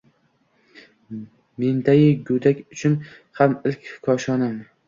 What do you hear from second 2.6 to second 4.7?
uchun xam ilk koshonam